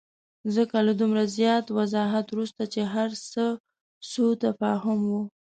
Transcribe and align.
ځکه 0.55 0.77
له 0.87 0.93
دومره 0.99 1.23
زیات 1.37 1.65
وضاحت 1.79 2.25
وروسته 2.29 2.63
چې 2.73 2.81
هرڅه 2.93 3.45
سوءتفاهم 4.11 4.99
وو. 5.09 5.21